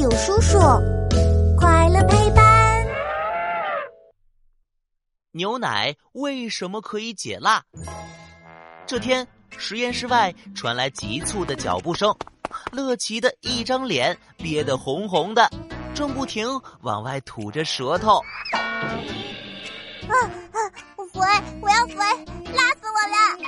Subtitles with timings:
[0.00, 0.58] 友叔叔，
[1.58, 2.86] 快乐陪伴。
[5.32, 7.62] 牛奶为什么可以解辣？
[8.86, 9.28] 这天，
[9.58, 12.16] 实验室外传来急促的脚步声，
[12.72, 15.50] 乐奇的一张脸憋得红红的，
[15.94, 16.48] 正不停
[16.80, 18.22] 往外吐着舌头。
[18.52, 18.56] 啊
[20.16, 20.58] 啊！
[20.96, 21.26] 我回，
[21.60, 21.94] 我要回，
[22.54, 22.98] 辣死我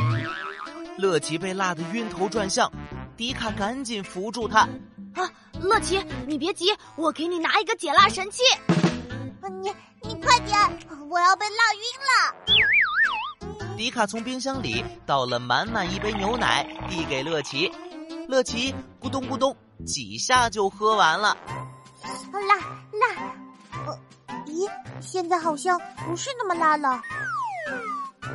[0.05, 0.99] 了！
[0.99, 2.71] 乐奇被辣得晕头转向，
[3.17, 4.69] 迪卡赶紧扶住他。
[5.15, 5.31] 啊，
[5.63, 8.43] 乐奇，你别急，我给你拿一个解辣神器。
[9.61, 10.59] 你你快点，
[11.09, 13.77] 我要被辣晕了。
[13.77, 17.73] 迪卡从冰箱里倒了满满一杯牛奶，递给乐奇。
[18.29, 21.37] 乐奇咕咚咕咚几下就喝完了。
[22.33, 22.57] 辣
[22.99, 23.15] 辣，
[23.87, 23.99] 呃，
[24.47, 27.01] 咦，现在好像不是那么辣了。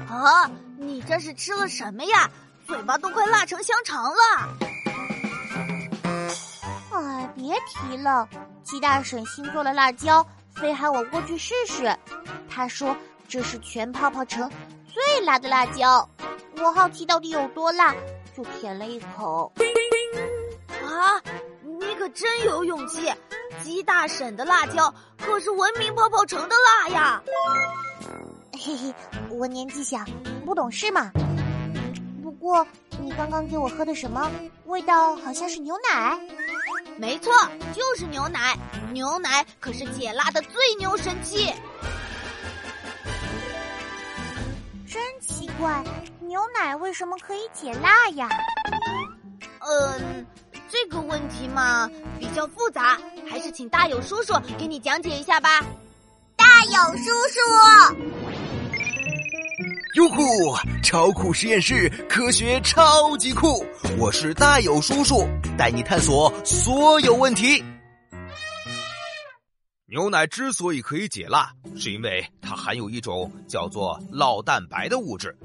[0.09, 2.29] 啊，你这是吃了什么呀？
[2.65, 4.49] 嘴巴都快辣成香肠了。
[7.67, 8.27] 提了，
[8.63, 10.25] 鸡大婶新做了辣椒，
[10.55, 11.95] 非喊我过去试试。
[12.49, 12.95] 他说
[13.27, 14.49] 这是全泡泡城
[14.85, 16.07] 最辣的辣椒。
[16.59, 17.93] 我好奇到底有多辣，
[18.35, 19.51] 就舔了一口。
[20.85, 21.21] 啊，
[21.63, 23.13] 你可真有勇气！
[23.63, 27.21] 鸡大婶的辣椒可是闻名泡泡城的辣呀。
[28.53, 28.93] 嘿嘿，
[29.29, 29.99] 我年纪小，
[30.45, 31.11] 不懂事嘛。
[32.23, 32.65] 不过，
[32.99, 34.29] 你刚刚给我喝的什么？
[34.65, 36.19] 味道好像是牛奶。
[36.97, 37.31] 没错，
[37.73, 38.57] 就是牛奶。
[38.91, 41.53] 牛奶可是解辣的最牛神器。
[44.89, 45.83] 真奇怪，
[46.21, 48.27] 牛奶为什么可以解辣呀？
[49.59, 50.25] 嗯，
[50.69, 51.89] 这个问题嘛
[52.19, 52.97] 比较复杂，
[53.29, 55.63] 还是请大友叔叔给你讲解一下吧。
[56.35, 58.26] 大友叔叔。
[59.97, 60.55] 哟呼！
[60.83, 63.65] 超酷实验室，科学超级酷！
[63.97, 65.27] 我是大友叔叔，
[65.57, 67.63] 带你探索所有问题。
[69.87, 75.35] 牛奶之所以可以解辣，是因为它含有一种叫做酪蛋白的物质。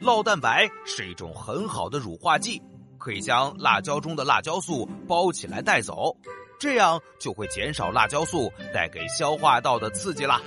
[0.00, 2.62] 酪蛋白是一种很好的乳化剂，
[2.98, 6.16] 可以将辣椒中的辣椒素包起来带走，
[6.60, 10.40] 这样就会减少辣椒素带给消化道的刺激啦。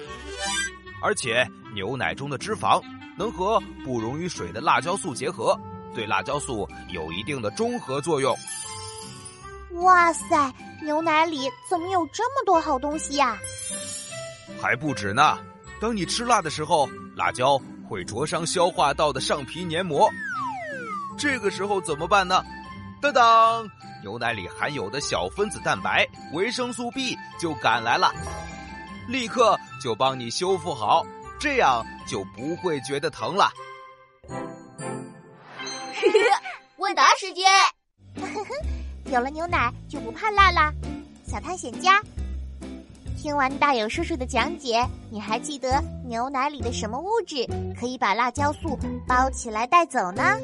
[1.04, 2.82] 而且牛奶中的脂肪。
[3.20, 5.60] 能和不溶于水的辣椒素结合，
[5.94, 8.34] 对辣椒素有一定的中和作用。
[9.82, 13.38] 哇塞，牛奶里怎么有这么多好东西呀？
[14.62, 15.38] 还不止呢！
[15.82, 17.60] 当你吃辣的时候，辣椒
[17.90, 20.10] 会灼伤消化道的上皮黏膜，
[21.18, 22.42] 这个时候怎么办呢？
[23.02, 23.70] 当当，
[24.02, 28.14] 牛奶里含有的小分子蛋白维生素 B 就赶来了，
[29.10, 31.06] 立刻就帮你修复好。
[31.40, 33.50] 这样就不会觉得疼了。
[36.78, 37.46] 问答时间，
[39.12, 40.74] 有了牛奶就不怕辣啦。
[41.26, 42.02] 小探险家，
[43.18, 47.46] 听完大友叔叔的讲解，你还记得牛奶里的什么物质
[47.80, 50.38] 可以把辣椒素包起来带走呢？